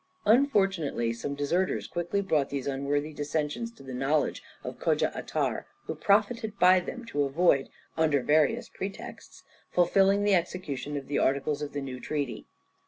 [0.25, 5.93] Unfortunately some deserters quickly brought these unworthy dissensions to the knowledge of Kodja Atar, who
[5.93, 11.73] profited by them to avoid, under various pretexts, fulfilling the execution of the articles of
[11.73, 12.47] the new treaty.